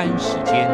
[0.00, 0.66] 丹时间，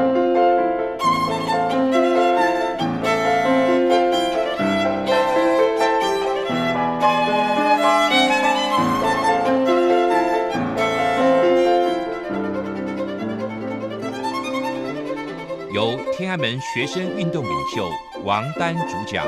[15.73, 17.91] 由天安门学生运动领袖
[18.23, 19.27] 王丹主讲。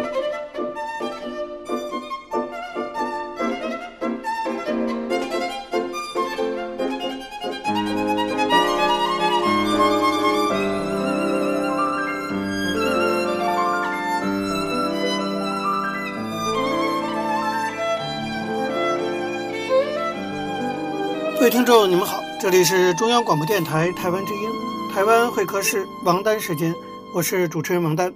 [22.51, 24.48] 这里是中央广播电台台湾之音，
[24.91, 26.74] 台湾会客室王丹时间，
[27.15, 28.11] 我是主持人王丹。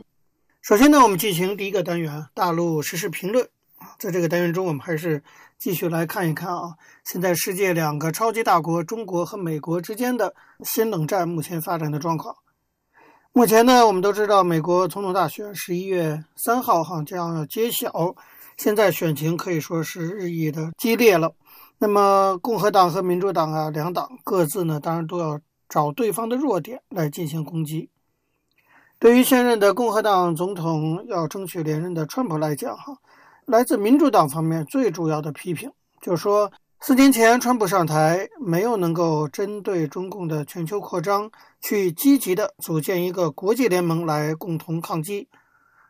[0.62, 3.44] 首先呢，我们进行第一个单元，大陆时事评论。
[3.76, 5.22] 啊在这个单元中，我们还是
[5.58, 6.72] 继续来看一看啊，
[7.04, 12.34] 现在世界两个超级大国中国和美国之间的新冷战目前发展的状况。
[13.34, 17.92] 目前呢，我们都知道，美国总统大选十一月三号哈将要揭晓，
[18.56, 21.34] 现在选情可以说是日益的激烈了。
[21.82, 27.90] 那么，共和党和民主党啊，两党各自呢，当然都要找对方的弱点来进行攻击。
[29.00, 32.96] 对于现任的共和党总统要争取连任的川普来讲，哈，
[33.46, 41.28] 来自民主党方面最主要的批评就是说，四年前川普上台没有能够针对中共的全球扩张
[41.60, 45.26] 去积极的组建一个国际联盟来共同抗击，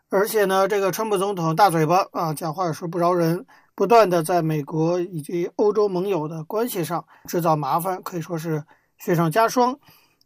[0.09, 3.45] 而且呢，这个川普总统大嘴巴啊，讲话也是不饶人。
[3.83, 8.63] 不断的在美国以及欧洲盟友的关系上制造麻烦，可以说是
[8.97, 9.77] 雪上加霜。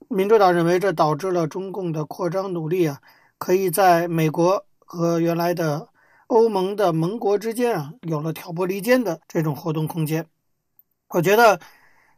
[0.09, 3.01] 民主党认为这导致了中共的扩张努力啊，
[3.39, 5.89] 可以在美国和原来的
[6.27, 10.27] 欧盟的盟国之间啊，有了挑拨离间的这种活动空间。
[11.09, 11.59] 我觉得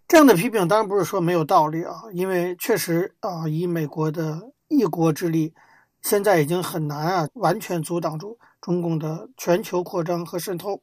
[0.09, 5.55] 这样的批评当然不是说没有道理啊，因为确实啊，以美国的一国之力，
[6.03, 10.83] 现在已经很难啊，完全阻挡住中共的全球扩张和渗透。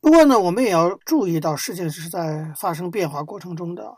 [0.00, 3.92] 不过呢，我们也要注意到，事情是在发生变化过程中的。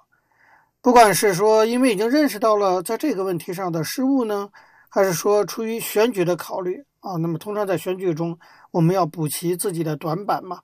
[0.81, 4.49] 不管是说因为已经认识到了在这个问题上的失误呢，
[4.89, 8.39] 还是说出于选举的考虑啊，那么通常在选举中
[8.71, 10.61] 我们要补齐自己的短板嘛，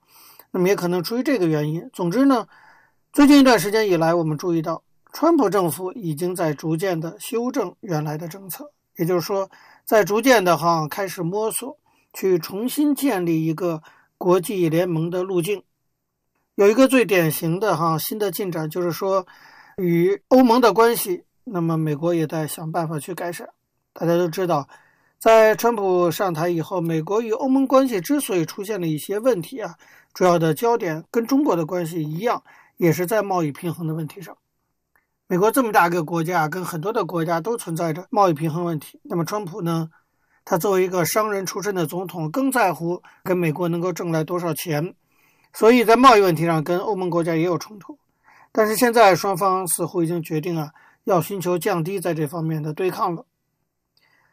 [0.51, 1.83] 那么也可能出于这个原因。
[1.93, 2.47] 总之呢，
[3.13, 9.51] 最近一段时间以来，我们注意到，川普政府已经在逐渐的修正原来的政策，也就是说，
[9.85, 11.77] 在逐渐的哈开始摸索，
[12.15, 13.83] 去重新建立一个。
[14.17, 15.63] 国际联盟的路径
[16.55, 19.27] 有一个最典型的哈新的进展，就是说
[19.77, 23.49] 与欧盟的关系，那么美国也在想办法去改善。
[23.93, 24.69] 大家都知道，
[25.19, 29.75] 在川普上台以后，美国与欧盟关系之所以出现了一些问题啊，
[30.13, 32.43] 主要的焦点跟中国的关系一样，
[32.77, 34.37] 也是在贸易平衡的问题上。
[35.27, 39.01] 美国这么大个国家，跟很多的国家都存在着贸易平衡问题。
[39.03, 39.91] 那么川普呢？
[40.47, 44.95] 他作为一个商人出身的总统，更在乎跟美国能够挣来多少钱，
[45.55, 47.99] 所以在贸易问题上跟欧盟国家也有冲突。
[48.53, 50.71] 但是现在双方似乎已经决定啊，
[51.05, 53.25] 要寻求降低在这方面的对抗了。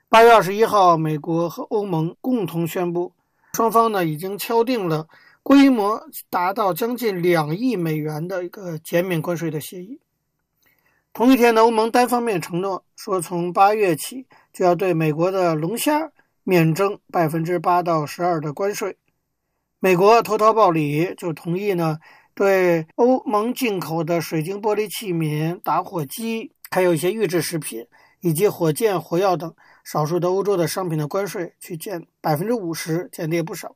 [0.09, 3.13] 八月二十一号，美国和欧盟共同宣布，
[3.53, 5.07] 双方呢已经敲定了
[5.41, 10.01] 规模达到将近两亿美元的一个减免关税的协议。
[11.13, 14.27] 同一天呢，欧盟单方面承诺说，从八月起。
[14.51, 16.11] 就要对美国的龙虾
[16.43, 18.97] 免征百分之八到十二的关税。
[19.79, 21.97] 美国投桃报李，就同意呢，
[22.33, 27.85] 对欧盟进口的水晶玻璃器皿、打火机，还有一些预制食品
[28.19, 29.53] 以及火箭、火药等
[29.83, 33.75] 少数的欧洲的商品的关税去减百分之五十，减的也不少。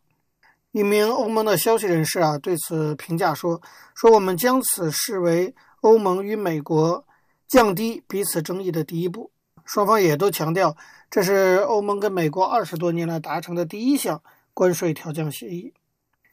[0.72, 3.62] 一名欧盟的消息人士啊，对此评价说
[3.96, 7.06] ：“说我们将此视为欧盟与美国
[7.48, 9.32] 降低彼此争议的第一步。”
[9.66, 10.78] 双方也都强调，
[11.10, 14.22] 这是欧盟跟美国二十多年来达成的第一项
[14.54, 15.74] 关税调降协议。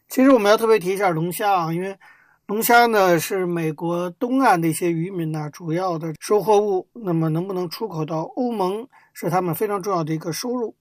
[0.09, 1.98] 其实我们要特别提一下龙虾啊，因为
[2.47, 6.87] 龙虾呢是美国东岸的一些渔民呢主要的收获物。
[6.93, 10.75] 那么能不能出口到欧盟，是他们非常重要的一个收入。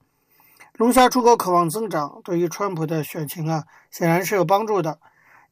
[0.76, 4.98] 龙虾出口渴望增长，对于川普的选情啊，显然是有帮助的。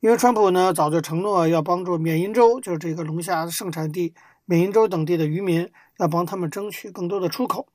[0.00, 4.14] 因为川普呢早就承诺要帮助缅因州，就是这个龙虾的盛产地
[4.50, 5.70] 缅因州等地的渔民。
[6.00, 7.66] 要帮他们争取更多的出口，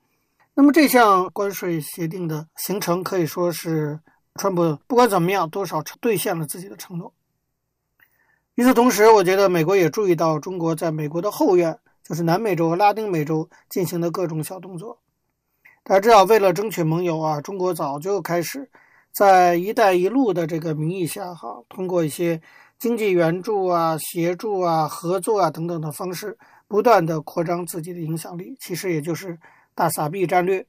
[0.56, 4.00] 那么这项关税协定的形成可以说是
[4.34, 7.14] 川普不管怎么样，多少兑现了自己的承诺。
[8.56, 14.98] 与此同时，我觉得美国也注意到中国在美国的后院，就是南美洲和拉丁美洲进行的各种小动作。
[15.84, 18.68] 大家知道，为了争取盟友啊，中国早就开始
[19.12, 22.42] 在“一带一路”的这个名义下，哈，通过一些
[22.80, 26.36] 经济援助啊、协助啊、合作啊等等的方式。
[26.68, 29.40] 不断地扩张自己的影响力，其实也就是
[29.74, 30.66] 大撒币战略。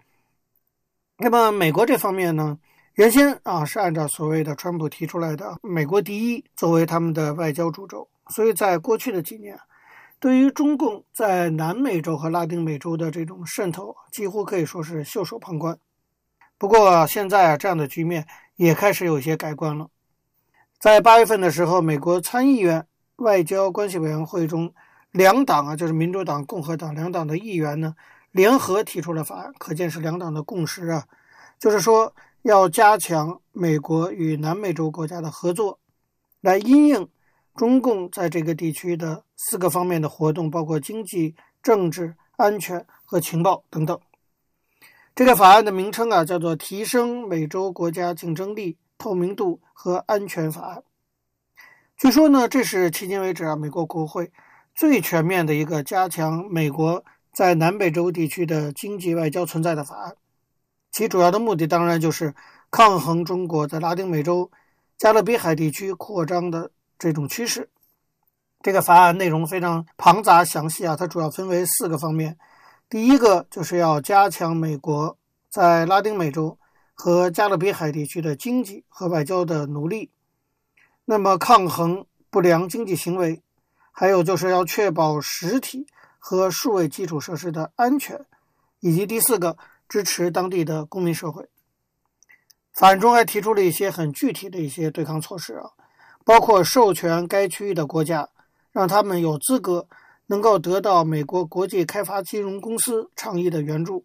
[1.19, 2.59] 那么美国这方面呢，
[2.95, 9.59] 原先啊是按照所谓的川普提出来的“美国第一”作为他们的外交主轴，所以在过去的几年，
[10.21, 15.79] 对于中共在南美洲和拉丁美洲的这种渗透，几乎可以说是袖手旁观。
[16.59, 18.27] 不过现在啊，这样的局面
[18.57, 19.89] 也开始有些改观了。
[20.79, 24.73] 在八月份的时候，美国参议院外交关系委员会中，
[25.17, 27.97] 两党啊，就是民主党、共和党两党的议员呢，
[28.33, 31.07] 联合提出了法案，可见是两党的共识啊。
[31.59, 35.79] 就是说，要加强美国与南美洲国家的合作，
[36.43, 37.09] 来因应
[37.55, 43.99] 中共在这个地区的四个方面的活动，包括经济、政治、安全和情报等等。
[45.15, 50.77] 这个法案的名称啊，叫做《提升美洲国家竞争力、透明度和安全法案》。
[51.97, 54.31] 据说呢，这是迄今为止啊，美国国会
[54.77, 57.03] 最全面的一个加强美国
[57.33, 60.15] 在南美洲地区的经济外交存在的法案。
[60.93, 62.35] 其主要的目的当然就是
[62.71, 64.51] 抗衡中国在拉丁美洲、
[64.99, 67.71] 加勒比海地区扩张的这种趋势。
[68.61, 72.37] 这个法案内容非常庞杂详细啊，它主要分为四个方面。
[72.91, 75.17] 第一个就是要加强美国
[75.49, 76.59] 在拉丁美洲
[76.93, 80.11] 和加勒比海地区的经济和外交的努力。
[81.07, 83.43] 那么抗衡不良经济行为，
[83.99, 85.87] 还有就是要确保实体
[86.19, 88.21] 和数位基础设施的安全，
[88.81, 89.57] 以及第四个
[89.89, 91.49] 支持当地的公民社会。
[92.75, 95.71] 法案中还提出了一些很具体的一些对抗措施啊，
[96.27, 98.29] 包括授权该区域的国家，
[98.71, 99.89] 让他们有资格
[100.27, 104.05] 能够得到美国国际开发金融公司倡议的援助。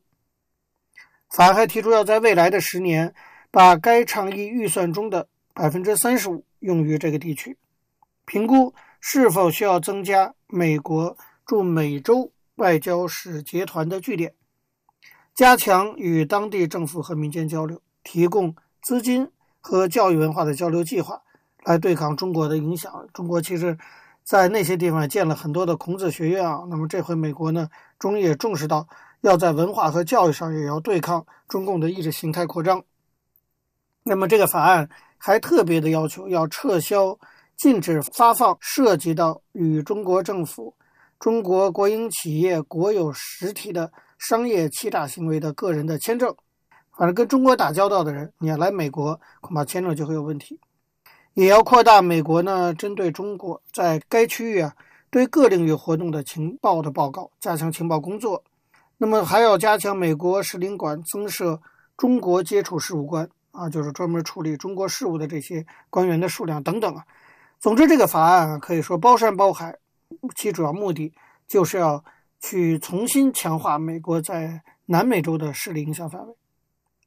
[1.36, 3.14] 法案还提出要在未来的十年
[3.52, 6.46] 把该倡议预算中的百分之三十五。
[6.60, 7.58] 用于这个地区，
[8.26, 8.72] 评估
[9.02, 14.34] 是否需要增加美国驻美洲外交使节团的据点，
[15.34, 19.28] 加强与当地政府和民间交流，提供资金
[19.60, 21.20] 和教育文化的交流计划，
[21.64, 23.08] 来对抗中国的影响。
[23.12, 23.76] 中国其实，
[24.24, 26.64] 在那些地方建了很多的孔子学院啊。
[26.70, 27.68] 那么这回美国呢，
[27.98, 28.88] 终于也重视到
[29.22, 32.84] 要在文化和教育上也要对抗中共的意识形态扩张。
[34.04, 34.88] 那么这个法案。
[35.24, 37.16] 还特别的要求要撤销
[37.62, 40.74] 禁止发放涉及到与中国政府、
[41.20, 46.36] 中国国营企业国有实体的商业欺诈行为的个人的签证。
[46.98, 50.60] 反正跟中国打交道的人，你要来美国，恐怕签证就会有问题。
[51.36, 54.76] 也要扩大美国呢针对中国在该区域啊
[55.12, 58.44] 对各领域活动的情报的报告，加强情报工作。
[58.98, 61.62] 那么还要加强美国使领馆增设
[61.96, 63.30] 中国接触事务官。
[63.52, 67.06] 啊，就是专门处理中国事务的这些官员的数量等等啊。
[67.62, 69.78] 总之，这个法案啊，可以说包山包海，
[70.36, 71.14] 其主要目的
[71.48, 72.04] 就是要
[72.40, 76.36] 去重新强化美国在南美洲的势力影响范围。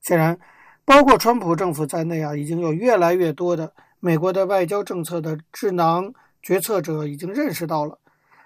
[0.02, 0.38] 显然，
[0.84, 7.98] 包括川普政府在内啊，已经有越来越多的美国的外交政策的智囊决策者已经认识到了，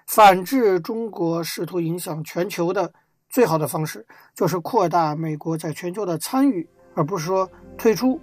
[0.07, 2.91] 反制中国试图影响全球的
[3.29, 4.03] 最好的方式，
[4.33, 6.67] 就是扩大美国在全球的参与。
[6.95, 8.19] 而不是说退出。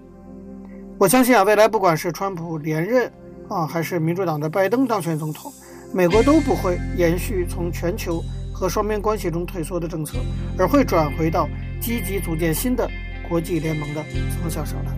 [0.99, 3.11] 我相信啊，未来不管是川普连任
[3.49, 5.53] 啊，还是民主党的拜登当选总统，
[5.93, 8.23] 美国都不会延续从全球
[8.53, 10.19] 和双边关系中退缩的政策，
[10.59, 11.49] 而会转回到
[11.81, 12.91] 积极组建新的
[13.29, 14.03] 国际联盟的
[14.41, 14.91] 方向上来。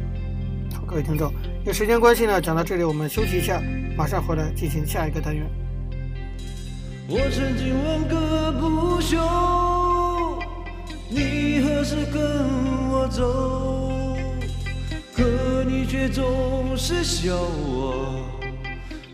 [0.75, 1.31] 好，各位听众，
[1.67, 3.61] 因时间关系呢，讲到这里我们休息一下，
[3.97, 5.45] 马上回来进行下一个单元。
[7.11, 9.19] 我曾经问个不休，
[11.09, 12.23] 你何时跟
[12.91, 14.17] 我走，
[15.15, 18.23] 可你却总是笑我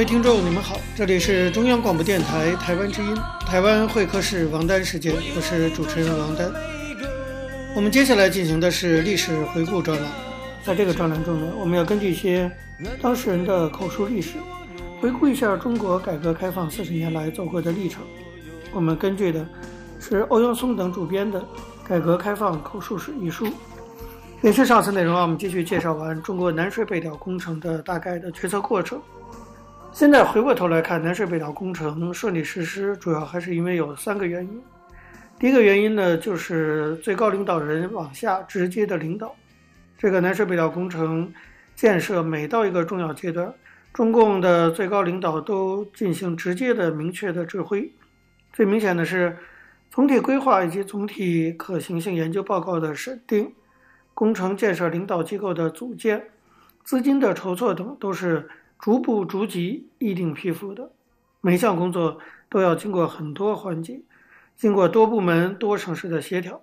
[0.00, 3.14] 各位听众，你们好，这里是中央广播电台台湾之音，
[3.46, 6.50] 台湾会客室王丹时间，我是主持人王丹。
[7.76, 10.10] 我们接下来进行的是历史回顾专栏。
[10.64, 12.50] 在这个专栏中呢，我们要根据一些
[13.02, 14.38] 当事人的口述历史，
[15.02, 18.02] 回顾一下中国改革开放四十年来走过的历程。
[18.72, 19.46] 我们根据的
[20.00, 21.38] 是欧阳松等主编的
[21.86, 23.46] 《改革开放口述史》一书。
[24.40, 28.98] 延续上次内容啊，我们继续介绍完中国南水北调工程的大概的决策过程。
[29.92, 34.62] 现在回过头来看，南水北调工程顺利实施，主要还是因为有三个原因。
[35.38, 39.34] 第一个原因呢，就是最高领导人往下直接的领导。
[39.98, 41.30] 这个南水北调工程
[41.74, 43.52] 建设每到一个重要阶段，
[43.92, 47.92] 中共的最高领导都进行直接的、明确的指挥。
[48.52, 49.36] 最明显的是，
[49.90, 53.52] 总体规划以及总体可行性研究报告的审定，
[54.14, 56.22] 工程建设领导机构的组建，
[56.84, 58.48] 资金的筹措等，都是。
[58.80, 60.90] 逐步逐级议定批复的，
[61.40, 62.18] 每项工作
[62.48, 64.00] 都要经过很多环节，
[64.56, 66.62] 经过多部门多省市的协调。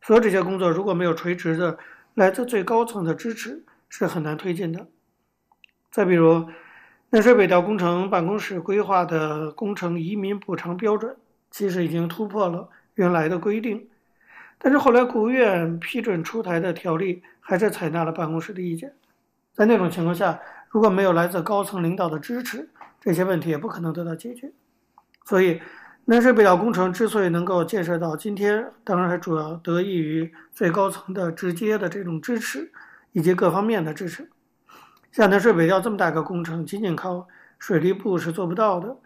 [0.00, 1.78] 所有这些工作如果没有垂直的
[2.14, 4.86] 来自最高层的支持，是很难推进的。
[5.90, 6.46] 再比如，
[7.10, 11.16] 南水北调工程办公室规划的工程移民补偿标准，
[11.50, 13.88] 其实已经突破了原来的规定，
[14.56, 18.94] 但是后来国务院批准出台的条例，还是采纳了办公室的意见。
[19.52, 20.40] 在那种情况下，
[20.70, 24.52] 如果没有来自高层领导的支持，这些问题也不可能得到解决。
[25.24, 25.60] 所以，
[26.04, 32.70] 南水北调工程之所以能够建设到今天，当然还主要得益于最高层的直接的这种支持，
[33.12, 34.30] 以及各方面的支持。
[35.10, 37.26] 像南水北调这么大个工程，仅仅靠
[37.58, 38.96] 水利部是做不到的，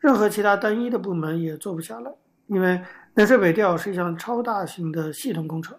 [0.00, 2.10] 任何其他单一的部门也做不下来，
[2.48, 2.82] 因为
[3.14, 5.78] 南水北调是一项超大型的系统工程，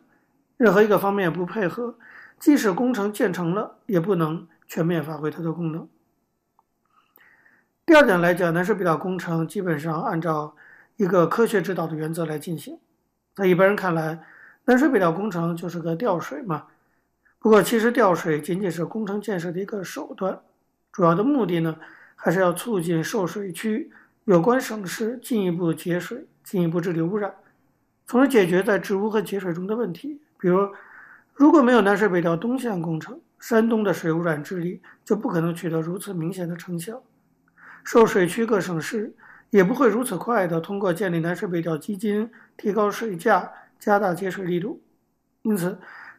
[0.56, 1.96] 任何一个方面不配合，
[2.40, 4.48] 即使工程建成了，也不能。
[4.74, 5.88] 全面发挥它的功能。
[7.86, 10.56] 第二点来讲，南水北调工程基本上按照
[10.96, 12.80] 一个科学指导的原则来进行。
[13.36, 14.26] 在一般人看来，
[14.66, 16.66] 南水北调工程就是个调水嘛。
[17.38, 20.42] 不过，其实调水仅仅是工程建设的一个手段，
[20.92, 21.78] 主要的目的呢，
[22.16, 23.92] 还是要促进受水区
[24.24, 27.32] 有关省市进一步节水、进一步治理污染，
[28.08, 30.20] 从而解决在治污和节水中的问题。
[30.40, 30.68] 比如，
[31.34, 37.04] 如果没有南水北调东线工程，山东的水污染治理就不可能取得如此明显的成效，
[37.84, 39.14] 受水区各省市
[39.50, 44.82] 也不会如此快地通过建立南水北调基金，提高水价，加大节水力度。
[45.42, 45.78] 因此，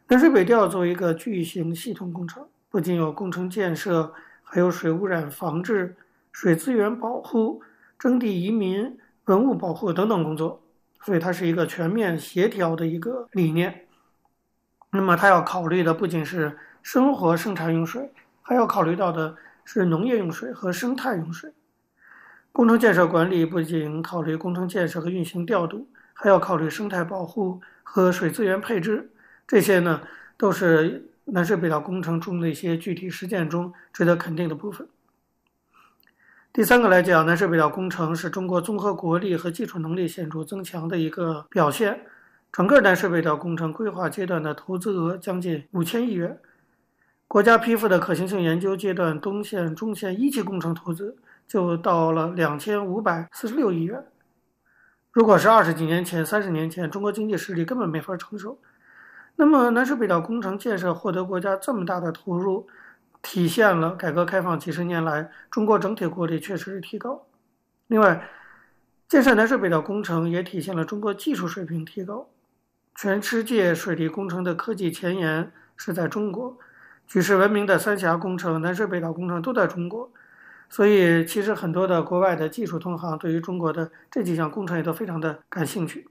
[0.08, 5.96] 南水北调作为一个巨型系统工程，不仅有工程建设，还有水污染防治、
[6.32, 7.62] 水资源保护、
[7.98, 10.60] 征地移民、文物保护等等工作，
[11.00, 13.83] 所以它是一个全面协调的一个理念。
[14.96, 19.34] 那么，它要考虑的不仅是生活生产用水，还要考虑到的
[19.64, 21.52] 是农业用水和生态用水。
[22.52, 29.10] 工程建设管理不仅考虑工程建设和运行调度，还要考虑生态保护和水资源配置。
[29.48, 30.00] 这些呢，
[30.36, 34.86] 都是南水北调工程中的一些具体实践中值得肯定的部分。
[36.52, 42.06] 第三个来讲，南水北调工程是中国综合国力和技术能力显著增强的一个表现。
[42.56, 46.38] 整个南水北调工程规划阶段的投资额将近五千亿元。
[47.26, 51.16] 国家批复的可行性研究阶段东线、中线一期工程投资
[51.48, 54.06] 就到了两千五百四十六亿元。
[55.10, 58.56] 如果是二十几年前、三十年前，中国经济实力根本没法承受。
[59.34, 62.68] 那么，南水北调工程建设获得国家这么大的投入，
[63.20, 67.26] 体现了改革开放几十年来中国整体国力确实是提高。
[67.88, 68.28] 另外，
[69.08, 72.28] 建设南水北调工程也体现了中国技术水平提高。
[72.94, 76.56] 全世界水利工程的科技前沿是在中国。
[77.06, 80.10] 举世闻名的三峡工程、南水北调工程都在中国，
[80.70, 86.08] 所以其实很多的国外的技术同行对于中国的这几项工程也都非常的感兴趣。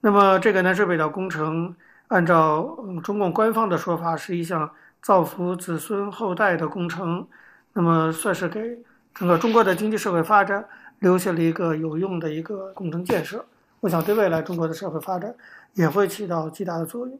[0.00, 1.74] 那么，这个南水北调工程，
[2.08, 7.26] 按照嗯中共官方的说法，是一项造福子孙后代的工程，
[7.72, 8.78] 那么算是给
[9.14, 10.66] 整个中国的经济社会发展
[10.98, 13.46] 留下了一个有用的一个工程建设。
[13.80, 15.34] 我想，对未来中国的社会发展
[15.72, 17.18] 也会起到极大的作用。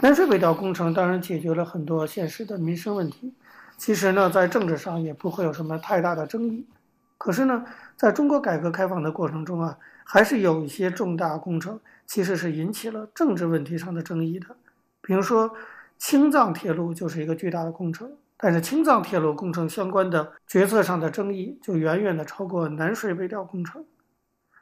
[0.00, 3.34] 南水北调工程当然解决了很多现实的民生问题，
[3.76, 6.66] 其实呢，在政治上也不会有什么太大的争议。
[7.18, 7.64] 可是呢，
[7.96, 14.46] 在中国改革开放的过程中啊，还是有一些重大工程其实是引起了政治问题上的争议的。
[15.02, 15.52] 比如说，
[15.98, 23.84] 青藏铁路就是一个巨大的工程，但是青藏铁路工程相关的决策上的争议就远远的超过南水北调工程。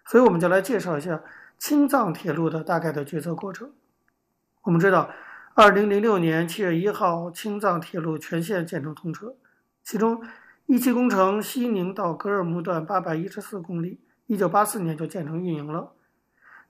[0.06, 1.20] 所以，我们就来介绍一下
[1.58, 3.72] 青藏铁路的大概的决策过程。
[4.62, 5.10] 我们知道。
[5.58, 9.34] 二零零六年七月一号，青藏铁路全线建成通车，
[9.82, 10.22] 其中
[10.66, 15.92] 一期工程西宁到格尔木段八百一十四公里，一九八四年就建成运营了。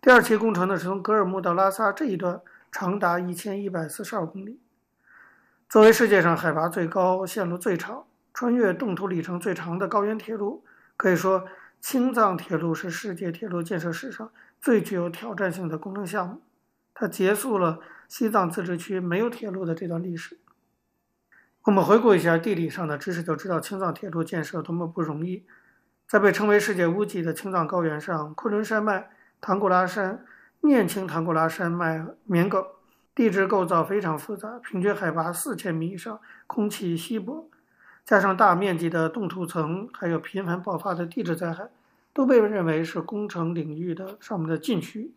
[0.00, 2.40] 第二期工程呢，是从格尔木到拉萨这一段，
[2.70, 4.60] 长达一千一百四十二公里。
[5.68, 10.62] 作为世界上海拔最高、线路最长、穿越冻土里程最长的高原铁路，
[10.96, 11.44] 可以说
[11.88, 16.42] 青藏铁路是世界铁路建设史上最具有挑战性的工程项目。
[16.92, 17.78] 它结束了
[18.08, 20.40] 西藏自治区没有铁路的这段历史。
[21.62, 25.46] 我们回顾一下地理上的知识，就知道青藏铁路建设多么不容易。
[26.08, 29.08] 在被称为世界屋脊的青藏高原上，昆仑山脉、
[29.40, 30.26] 唐古拉山、
[30.62, 32.66] 念青唐古拉山脉、绵佻，
[33.14, 37.48] 地质构造非常复杂，平均海拔四千米以上，空气稀薄，
[38.04, 41.68] 加上大面积的冻土层，还有频繁爆发的地质灾害，
[42.16, 45.12] 都被认为是工程领域的上面的禁区。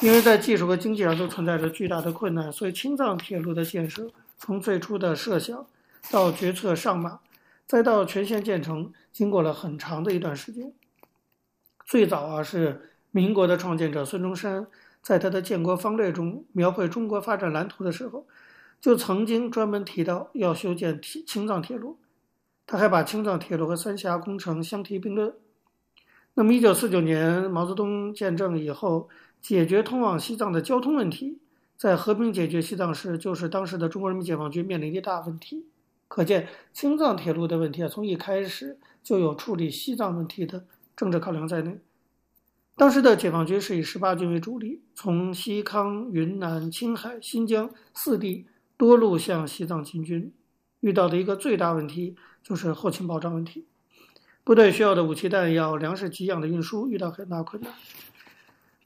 [0.00, 4.10] 因为在技术和经济上都存在着巨大的困难，所以青藏铁路的建设。
[4.36, 5.64] 从最初的设想
[6.10, 7.20] 到决策上马，
[7.66, 10.72] 再到全线建成，经过了很长的一段时间。
[11.86, 14.66] 最早啊，是民国的创建者孙中山
[15.00, 18.26] 在他的建国方略中描绘中国发展蓝图的时候，
[18.80, 21.98] 就曾经专门提到要修建青藏铁路。
[22.66, 25.32] 他还把青藏铁路和三峡工程相提并论。
[26.40, 29.10] 那么，一九四九年毛泽东建政以后，
[29.42, 31.38] 解决通往西藏的交通问题。
[31.76, 35.66] 在和平解决西藏时，就是当时的中国人民解放军面临的大问题。
[36.08, 40.64] 可见青藏铁路的问题啊，从一开始就有处理西藏问题的
[40.96, 41.78] 政治考量在内。
[42.74, 48.46] 当时的解放军是以十八军为主力，从西康、云南、青海、新疆四地
[48.78, 50.32] 多路向西藏进军，
[50.80, 53.66] 遇到的一个最大问题就是后勤保障问题，
[54.42, 57.72] 部队需要的武器弹药、粮食给养的运输遇到很大困难。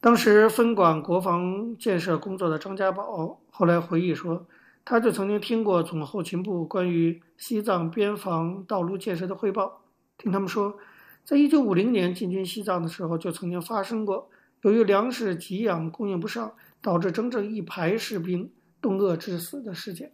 [0.00, 4.46] 当时分管国防建设工作的张家宝后来回忆说，
[4.84, 9.80] 他就曾经听过总后勤部关于西藏边防道路建设的汇报，
[10.18, 10.76] 听他们说，
[11.24, 14.28] 在一九五零年进军西藏的时候，就曾经发生过
[14.60, 20.12] 由于粮食给养供应不上，导致整整一排士兵冻饿致死的事件。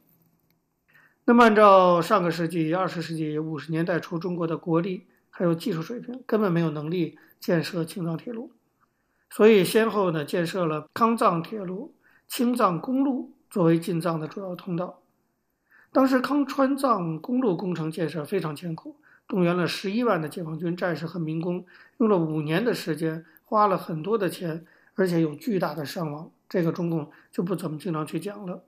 [1.25, 5.07] 那么，按照上个世纪二十世纪五十年代初中国的国力
[5.41, 8.53] 还有技术水平，根本没有能力建设青藏铁路。
[9.31, 11.95] 所以，先后呢建设了康藏铁路、
[12.29, 15.01] 青藏公路作为进藏的主要通道。
[15.93, 21.65] 当时康川藏公路工程建设非常艰苦，动员了十一万的解放军战士和民工，
[21.97, 26.31] 用了五年的时间，花了很多的钱，而且有巨大的伤亡。
[26.51, 28.63] 这个中共就不怎么经常去讲了。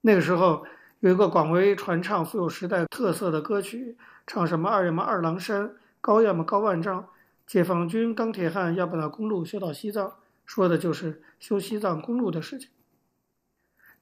[0.00, 0.66] 那个时候
[0.98, 7.08] 有一个广为传唱、富有时代特色的歌曲，唱什么“二月嘛二郎山，高要么高万丈”。
[7.48, 12.68] 解放军钢铁汉要把那公路修到西藏，说的就是修西藏公路的事情。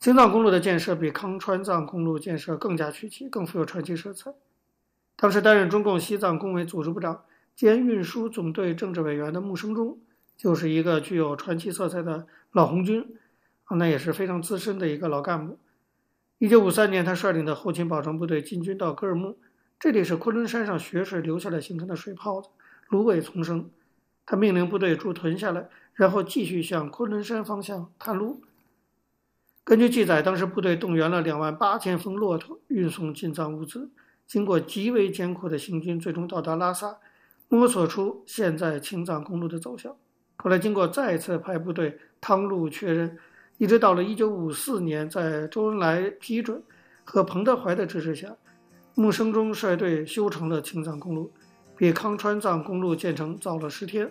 [0.00, 4.34] 青藏公路的建设比康川藏公路建设更加曲奇，更富有传奇色彩。
[5.14, 9.98] 当时担任中共西藏工委组织部长兼运输总队政治委员的穆生中，
[10.36, 13.16] 就是一个具有传奇色彩的老红军，
[13.64, 15.58] 啊，那也是非常资深的一个老干部。
[16.38, 19.38] 一九五三年，他率领的后勤保障部队进军到格尔木，
[19.82, 22.48] 这里是昆仑山上雪水流下来形成的水泡子。
[22.88, 23.68] 芦苇丛生，
[24.24, 28.42] 他命令部队驻屯下来，然后继续向昆仑山方向探路。
[29.64, 33.90] 根据记载，当时部队动员了两万八千峰骆驼运送进藏物资，
[34.24, 36.98] 经过极为艰苦的行军，最终到达拉萨，
[37.48, 39.96] 摸索出现在青藏公路的走向。
[40.36, 43.18] 后来经过再次派部队趟路确认，
[43.58, 46.62] 一直到了一九五四年，在周恩来批准
[47.02, 48.36] 和彭德怀的支持下，
[48.94, 51.32] 穆生中率队修成了青藏公路。
[51.76, 54.08] 比康川藏公路建成早了十天，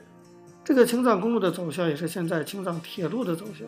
[0.63, 3.65] 这个青藏公路的走向也是现在青藏铁路的走向。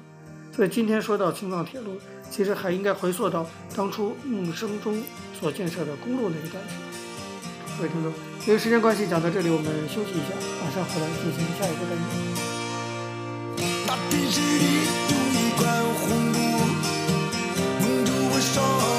[0.52, 1.98] 所以今天说到青藏铁路，
[2.30, 3.46] 其实还应该回溯到
[3.76, 5.02] 当初穆生中
[5.40, 6.62] 所建设的公路那一段。
[7.78, 8.12] 各位听众，
[8.48, 11.98] 由于时间关系，讲到这里，我们休息一下，马上回来进行下一个单
[18.88, 18.93] 元。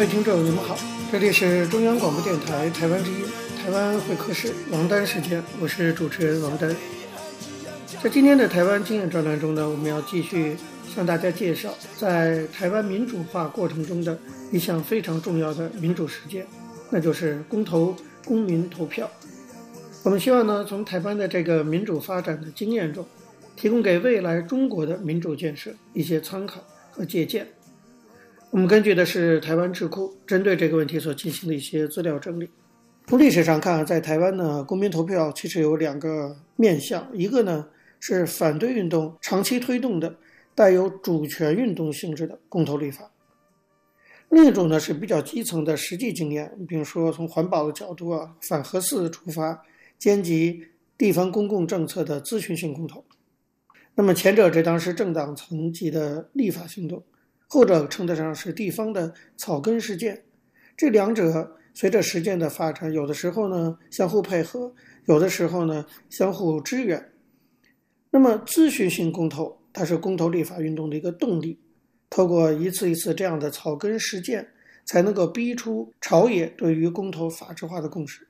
[0.00, 0.78] 各位听众，你们好，
[1.12, 3.18] 这里是中央广播电台台湾之音，
[3.62, 6.74] 台湾会客室王丹时间，我是主持人王丹。
[8.02, 10.56] 在今天的台湾经验专栏中呢，我们要继续
[10.88, 14.18] 向大家介绍在台湾民主化过程中的
[14.50, 16.46] 一项非常重要的民主实践，
[16.88, 19.06] 那就是公投、公民投票。
[20.02, 23.06] 我们希望呢，从台湾的这个民主发展的经验中，
[23.54, 27.46] 提供给未来中国的民主建设一些参考和借鉴。
[28.50, 32.50] 我们根据的是台湾智库针对这个问题所进行的一些资料整理。
[33.06, 37.68] 从历史上看，在台湾呢，公民投票其实有两个面向，一个呢
[38.00, 40.16] 是反对运动长期推动的
[40.54, 43.10] 带有主权运动性质的公投立法，
[44.30, 49.62] 另一种呢是比较基层的实际经验，比如说从环保的角度啊，反核四出发。
[49.98, 50.64] 兼及
[50.96, 53.04] 地方公共政策的咨询性公投，
[53.94, 57.04] 那么前者这当是政党层级的立法行动，
[57.52, 60.22] 后者称得上是地方的草根实践。
[60.76, 64.72] 这两者随着实践的发展，有的时候呢相互配合，
[65.06, 67.10] 有的时候呢相互支援。
[68.12, 71.58] 那么咨询性公投，它是公投立法运动的一个动力，
[72.08, 74.46] 透过一次一次这样的草根实践，
[74.84, 78.28] 才能够逼出朝野对于公投法制化的共识。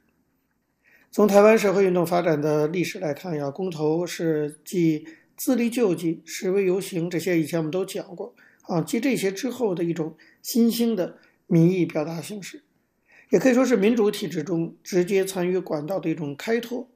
[1.10, 5.04] 从台湾社会运动发展的历史来看呀，公投是继
[5.36, 8.34] 自力救济、示威游行这些以前我们都讲过
[8.70, 12.62] 啊，继这些之后的一种新兴的民意表达形式，
[13.30, 16.88] 也可以说是民主体制中直接参与管道的一种开拓。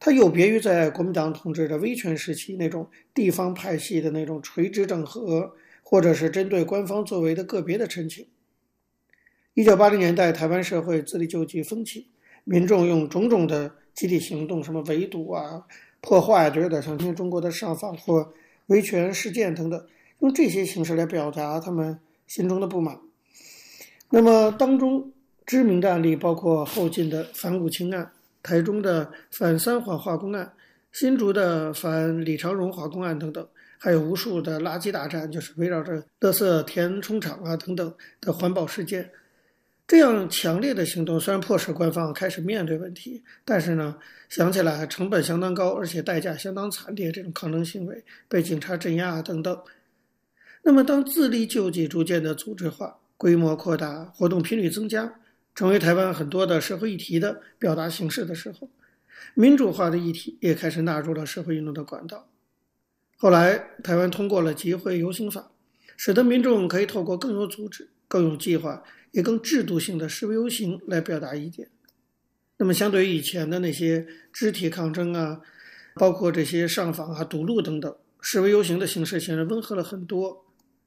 [0.00, 8.26] 它有别于在国民党统治的威权时期那种地方派系的那种垂直整合，或者是针对官方作为的个别的陈情。
[9.54, 12.08] 一九八零年代，台湾社会自力救济风起。
[12.44, 15.66] 民众用种种的集体行动，什么围堵啊、
[16.00, 18.32] 破坏啊，就有点像今天中国的上访或
[18.66, 19.86] 维权事件等等，
[20.20, 22.98] 用这些形式来表达他们心中的不满。
[24.10, 25.12] 那么当中
[25.46, 28.10] 知名的案例包括后晋的反五轻案、
[28.42, 30.52] 台中的反三环化工案、
[30.92, 33.46] 新竹的反李长荣化工案等等，
[33.78, 39.10] 还有无数的垃圾大战，就是围绕着垃圾填充场啊等等的环保事件。
[39.86, 43.96] 这样强烈的行动虽然迫使官方开始面对问题，但是呢，
[44.28, 47.10] 想起来成本相当高，而且代价相当惨烈。
[47.10, 49.56] 这种抗争行为被警察镇压等等。
[50.62, 55.20] 那么，当自力救济逐渐的组织化、规模扩大、活动频率增加，
[55.54, 58.70] 成为台湾很多的社会议题的表达形式的时候，
[59.34, 62.28] 民主化的议题也开始纳入了社会运动的管道。
[63.16, 65.50] 后来，台湾通过了集会游行法，
[65.96, 68.82] 使得民众可以透过更有组织、更有计划。
[69.12, 71.68] 也更制度性的示威游行来表达意见。
[72.58, 75.40] 那么，相对于以前的那些肢体抗争啊，
[75.96, 80.44] 包括这些上访啊、堵路等等，示威游行的形式显然温和了很多。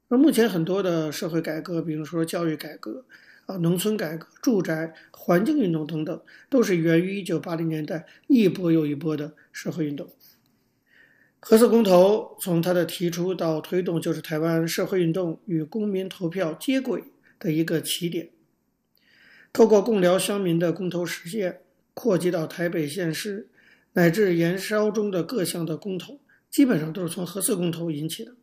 [0.08, 3.04] 而目前很多的社会改革，比如说教育改革
[3.46, 10.08] 啊、农村改革、住宅、环境运动等等，都是源于1980年代一波又一波的社会运动。
[11.40, 17.04] 核四公投从它的提出到推动，就是台湾社会运动与公民投票接轨
[17.38, 18.30] 的一个起点，
[19.52, 21.60] 透过共寮乡民的公投实践，
[21.92, 23.50] 扩及到台北县市，
[23.92, 26.18] 乃至延烧中的各项的公投，
[26.50, 28.34] 基本上都是从核四公投引起的。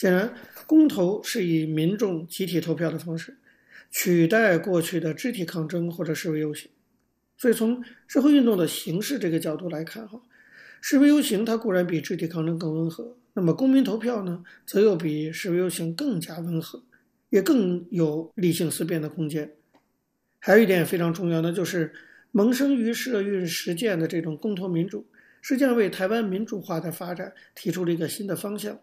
[0.00, 0.32] 显然，
[0.66, 3.36] 公投是以民众集体投票的方式，
[3.90, 6.70] 取代过去的肢体抗争或者示威游行。
[7.36, 10.18] 所以，从社会运动的形式这个角度来看，哈，
[10.80, 16.82] 示威游行它固然比肢体抗争更温和，那么公民投票呢，则又比示威游行更加温和。
[17.28, 19.52] 也更有理性思辨的空间。
[20.38, 21.92] 还有一点非常重要的，就是
[22.32, 25.06] 萌生于社运实践的这种公投民主，
[25.42, 28.80] 实际上为台湾民主化的发展提出了一个新的方向。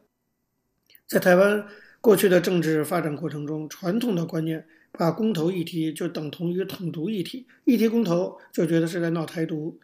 [1.08, 1.66] 在台湾
[2.02, 9.80] 过去的政治发展过程中，传统的观念把公投议题就等同于统独议题，议题公投就觉得是在闹台独。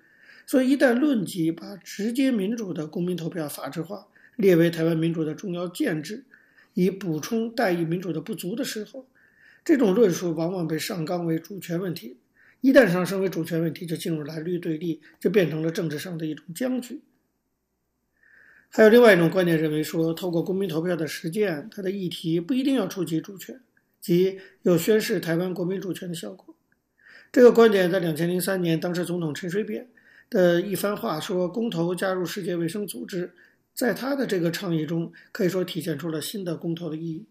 [0.46, 4.06] 所以一旦论及把直接民主的公民投票法制化
[4.36, 6.26] 列为台湾民主的重要建制，
[6.74, 9.08] 以补充代议民主的不足的时候，
[9.64, 12.18] 这种论述往往被上纲为主权问题。
[12.60, 17.00] 一旦上升为主权问题，就进入蓝绿对立，就变成了政治上的一种僵局。
[18.76, 23.62] 还有另外一种观点认为说，透过公民投票的实践，它的议题不一定要触及主权，
[24.02, 26.56] 即有宣示台湾国民主权的效果。
[27.32, 29.88] 这个观点在两千零三年，当时总统陈水扁
[30.28, 33.32] 的一番话说：“公投加入世界卫生组织。”
[33.76, 37.28] 在他的这个倡议中，可以说体现出了新的公投的意义，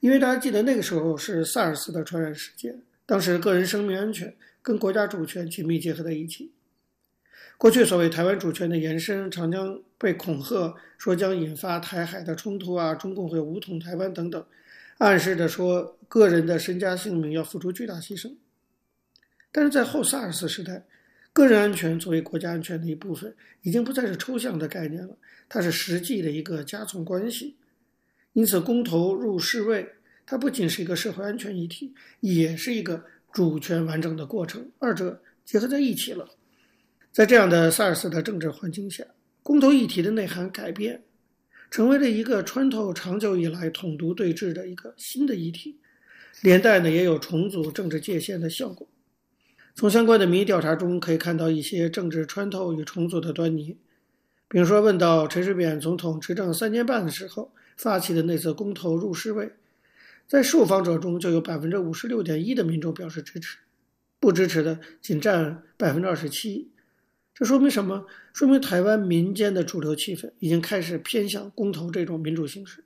[0.00, 6.50] 因为大家记得那个时候是萨尔斯的传染事件，当时个人生命安全跟国家主权紧密结合在一起。
[7.62, 14.44] 过去所谓台湾主权的延伸，常将被恐吓说将引发台海的冲突啊，中共会武统台湾等等，
[14.98, 18.34] 暗示着说个人的身家性命要付出巨大牺牲。
[19.52, 20.82] 但是在后萨尔斯时代，
[21.32, 25.16] 个人安全作为国家安全的一部分，已经不再是抽象的概念了，
[25.48, 27.54] 它是实际的一个加总关系。
[28.32, 29.88] 因此，公投入世卫，
[30.26, 36.28] 它不仅是一个社会安全议题，也是一个主权完整的过程，二者结合在一起了。
[37.12, 39.04] 在这样的萨尔斯的政治环境下，
[39.42, 41.02] 公投议题的内涵改变，
[41.70, 45.78] 成为了一个穿透长久以来统独对峙的一个新的议题，
[46.40, 48.88] 连带呢也有重组政治界限的效果。
[49.74, 53.76] 从相关的民意调查中可以看到一些政治穿透与重组的端倪，
[54.48, 59.52] 比如说问到陈水扁总统执政三年半的时候发起的那次公投入世卫，
[60.26, 63.58] 在受访者中就有百分之五十六点一的民众表示支持，
[64.18, 66.70] 不支持的仅占百分之二十七。
[67.34, 68.06] 这说明什么？
[68.34, 72.84] 说明台湾民间的主流气氛已经开始偏向公投这种民主形式。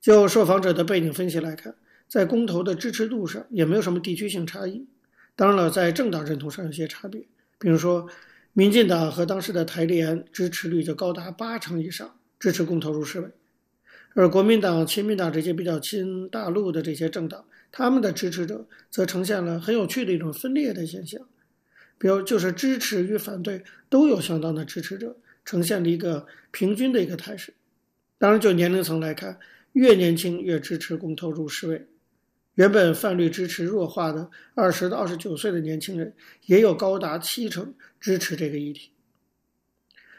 [0.00, 1.74] 就受访者的背景分析来看，
[2.06, 4.86] 在公投的支持度上也没有什么地区性差异。
[5.36, 7.20] 当然了，在政党认同上有些差别，
[7.58, 8.08] 比如说，
[8.52, 13.28] 民进党和当时的台联支持率就高达八成以上，支持公投入世卫；
[14.14, 21.20] 而国民党、亲民党这些比较亲大陆的这些政党，他们的支持者则呈现了很有趣的一种分裂的现象。
[21.98, 27.52] 比如，就是支持与反对都有相当的支持者，呈现了一个平均的一个态势。
[28.18, 29.38] 当然，就年龄层来看，
[29.72, 31.86] 越年轻越支持公投入世卫。
[32.54, 36.14] 原本泛绿支持弱化的二十到二十九岁的年轻人，
[36.46, 38.90] 也有高达七成支持这个议题。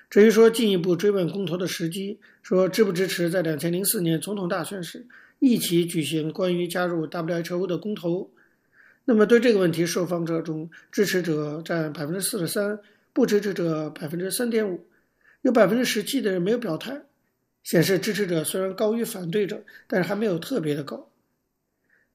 [0.09, 5.05] 至于说进一步追问公投的时机，说支不支持在两千零四年总统大选时
[5.39, 8.31] 一起举行关于加入 WHO 的公投。
[9.09, 12.79] 那么，对这个问题，受访者中支持者占百分之四十三，
[13.11, 14.85] 不支持者百分之三点五，
[15.41, 17.01] 有百分之十七的人没有表态，
[17.63, 21.11] 显示支持者虽然高于反对者，但是还没有特别的高。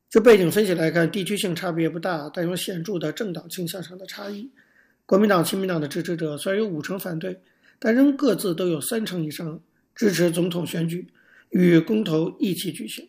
[0.09, 4.49] 就背景分析来看，地区性差别不大，但有显著的政党倾向上的差异。
[5.05, 7.37] 国民党、亲民党的支持者虽然有五成反对，
[7.81, 9.61] 但仍各自都有三成以上
[9.97, 11.09] 支持总统选举
[11.51, 13.05] 与公投一起举行。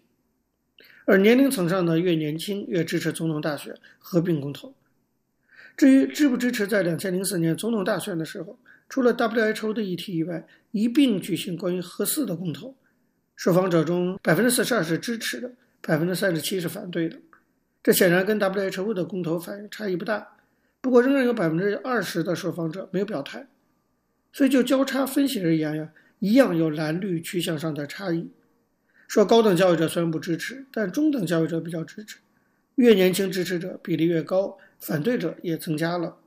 [1.05, 4.73] 而年龄层上呢，越年轻越支持总统大选合并公投。
[5.77, 8.57] 至于支不支持在两千零四年总统大选的时候，
[8.89, 12.75] 除了 WHO 的议题以外，一并举行关于核四的公投，
[13.35, 17.17] 受访者中百分之四十二是支持的，百分之三十七是反对的。
[17.83, 20.27] 这显然跟 WHO 的公投反应差异不大。
[20.81, 23.47] 不过仍然有百分之二十的受访者没有表态。
[24.31, 25.89] 所以就交叉分析而言呀，
[26.19, 28.29] 一样有蓝绿趋向上的差异。
[29.07, 32.17] 说高等教育者虽然不支持，但中等教育者比较支持。
[32.75, 36.17] 越年轻支持者比例越高，反对者也增加了。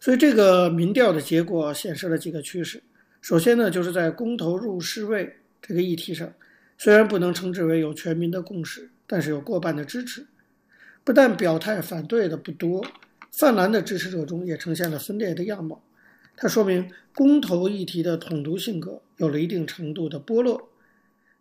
[0.00, 2.82] 所以这个民调的结果显示了几个趋势。
[3.20, 6.32] 首先呢，就是在公投入世卫这个议题上，
[6.78, 10.26] 虽然不能称之为有全民的共识，但是有过半的支持。
[11.02, 12.86] 不但表态反对的不多，
[13.32, 15.82] 泛蓝的支持者中也呈现了分裂的样貌。
[16.36, 20.70] 它说明公投议题的统独性格有了一定程度的剥落。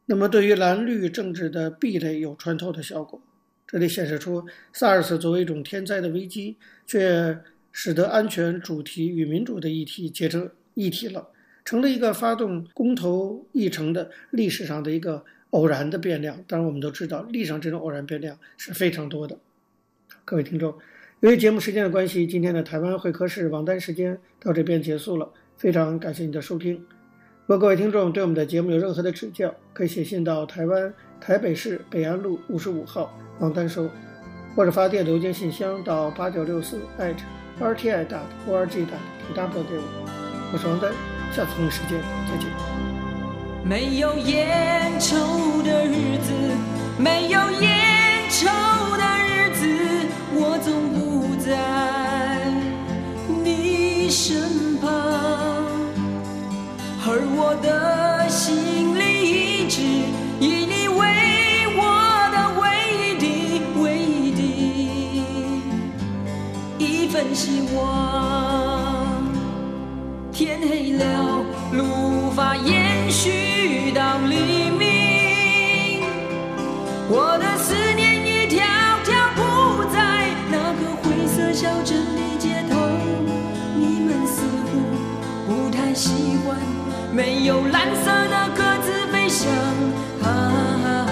[0.08, 3.20] 那么，对于蓝绿政治的壁垒有穿透的效果，
[3.66, 7.40] 这里显示出 SARS 作为一种天灾的危机，却
[7.72, 11.28] 使得安全主题与民主的议题结成一体了，
[11.64, 16.38] 成了一个发动公投议程的历史上的一个偶然的变量。
[16.48, 19.40] 当然，我们都知道历史上这种偶然变量是非常多的。
[20.24, 20.78] 各位听众，
[21.22, 26.86] 由于节目时间的关系，今天的台湾会客室王丹时间到这边结束了，非常感谢你的收听。
[27.48, 33.88] 如果各位听众对我们的节目有任何的指教，可以写信到台湾台北市北安路五十五号王丹收，
[34.56, 36.82] 或者发电邮件信箱到八九六四
[37.60, 38.08] @rti.org.tw
[39.36, 39.84] 给我。
[40.52, 40.92] 我是王丹，
[41.32, 42.50] 下次同一时间再见。
[43.64, 45.16] 没有烟抽
[45.62, 46.34] 的日子，
[46.98, 48.48] 没有烟抽
[48.98, 49.68] 的日子，
[50.34, 51.54] 我总不在
[53.44, 55.15] 你身旁。
[57.18, 59.80] 而我的心里一直
[60.42, 61.00] 以你为
[61.78, 61.82] 我
[62.34, 62.68] 的唯
[63.00, 63.24] 一的
[63.82, 64.44] 唯一的
[66.78, 67.80] 一份希望。
[70.34, 71.04] 天黑了，
[71.72, 76.02] 路无法延续到黎明，
[77.08, 78.60] 我的思念一条
[79.06, 82.76] 条铺在那个灰色小镇的街头，
[83.78, 84.84] 你们似乎
[85.48, 86.12] 不太喜
[86.46, 86.75] 欢。
[87.16, 89.48] 没有蓝色的鸽子飞翔，
[90.22, 90.28] 哈
[90.84, 91.06] 哈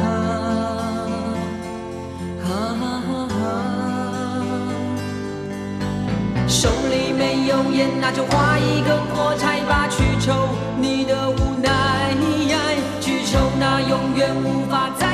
[2.43, 2.49] 哈，哈
[3.07, 3.31] 哈哈。
[6.45, 12.13] 手里没有烟，那就划一根火柴吧，去抽你的无奈，
[12.99, 15.12] 去抽那永远无法再。